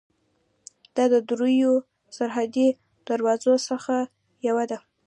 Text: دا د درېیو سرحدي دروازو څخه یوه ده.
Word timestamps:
دا 0.95 1.05
د 1.13 1.15
درېیو 1.29 1.73
سرحدي 2.17 2.67
دروازو 3.07 3.53
څخه 3.69 3.95
یوه 4.47 4.63
ده. 4.71 4.79